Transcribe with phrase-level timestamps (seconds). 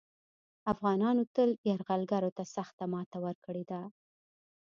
[0.73, 3.81] افغانانو تل یرغلګرو ته سخته ماته ورکړې ده